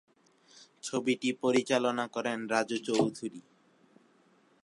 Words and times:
ছবিটি 0.83 1.29
পরিচালনা 1.43 2.05
করেন 2.15 2.37
রাজু 2.47 2.77
চৌধুরী। 2.87 3.41